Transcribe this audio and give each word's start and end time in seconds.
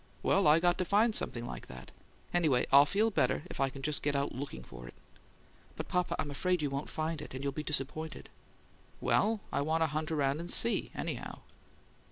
Well, 0.23 0.47
I 0.47 0.59
got 0.59 0.79
to 0.79 0.83
find 0.83 1.13
something 1.13 1.45
like 1.45 1.67
that. 1.67 1.91
Anyway, 2.33 2.65
I'll 2.71 2.87
feel 2.87 3.11
better 3.11 3.43
if 3.51 3.59
I 3.59 3.69
can 3.69 3.83
just 3.83 4.01
get 4.01 4.15
out 4.15 4.33
LOOKING 4.33 4.63
for 4.63 4.87
it." 4.87 4.95
"But, 5.75 5.89
papa, 5.89 6.15
I'm 6.17 6.31
afraid 6.31 6.63
you 6.63 6.71
won't 6.71 6.89
find 6.89 7.21
it, 7.21 7.35
and 7.35 7.43
you'll 7.43 7.51
be 7.53 7.61
disappointed." 7.61 8.27
"Well, 8.99 9.41
I 9.51 9.61
want 9.61 9.83
to 9.83 9.85
hunt 9.85 10.09
around 10.11 10.39
and 10.39 10.49
SEE, 10.49 10.89
anyhow." 10.95 11.41